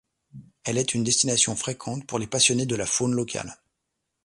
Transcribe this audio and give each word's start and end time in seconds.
Elle 0.63 0.79
est 0.79 0.95
une 0.95 1.03
destination 1.03 1.55
fréquente 1.55 2.07
pour 2.07 2.17
les 2.17 2.25
passionnées 2.25 2.65
de 2.65 2.75
la 2.75 2.87
faune 2.87 3.13
locale. 3.13 3.55